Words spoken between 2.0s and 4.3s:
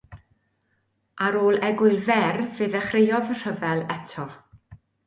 fer fe ddechreuodd rhyfel eto.